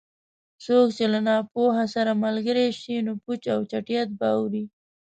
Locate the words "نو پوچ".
3.05-3.41